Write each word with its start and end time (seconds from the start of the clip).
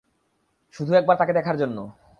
শুধু 0.73 0.91
একবার 0.93 1.15
তাকে 1.17 1.33
দেখার 1.33 1.57
জন্য। 1.57 1.77